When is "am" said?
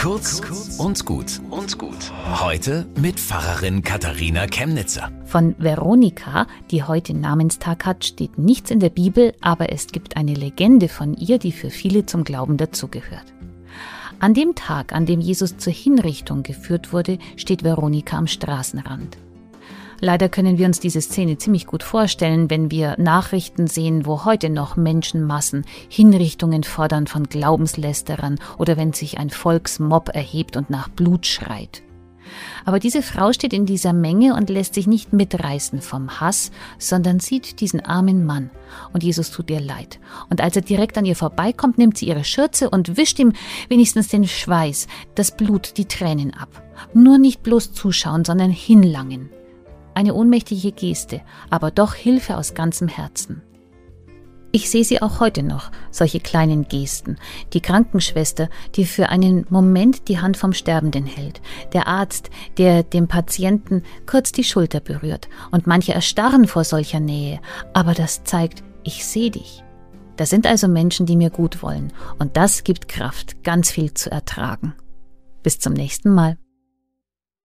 18.16-18.26